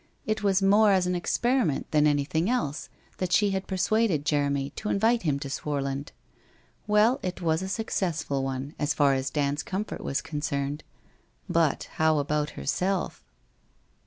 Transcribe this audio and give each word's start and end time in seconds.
It 0.25 0.41
was 0.41 0.63
more 0.63 0.91
as 0.91 1.05
an 1.05 1.13
experiment 1.13 1.91
than 1.91 2.07
anything 2.07 2.49
else 2.49 2.89
that 3.19 3.31
she 3.31 3.51
had 3.51 3.67
persuaded 3.67 4.25
Jeremy 4.25 4.71
to 4.71 4.89
invite 4.89 5.21
him 5.21 5.37
to 5.41 5.47
Swarland. 5.47 6.11
Well, 6.87 7.19
it 7.21 7.39
was 7.39 7.61
a 7.61 7.69
suc 7.69 7.91
cessful 7.91 8.41
one, 8.41 8.73
as 8.79 8.95
far 8.95 9.13
as 9.13 9.29
Dand's 9.29 9.61
comfort 9.61 10.01
was 10.01 10.19
concerned, 10.23 10.83
but 11.47 11.83
how 11.97 12.17
about 12.17 12.51
herself? 12.57 13.23